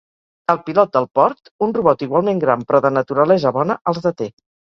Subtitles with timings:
[0.53, 4.31] El pilot del port, un robot igualment gran però de naturalesa bona, els deté.